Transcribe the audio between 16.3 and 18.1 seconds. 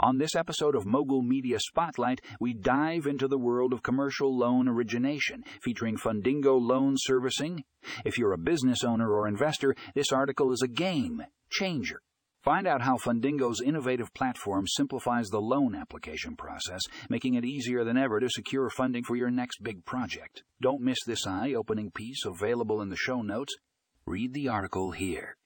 process, making it easier than